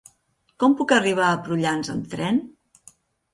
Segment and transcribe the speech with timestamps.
[0.63, 2.41] Com puc arribar a Prullans amb tren?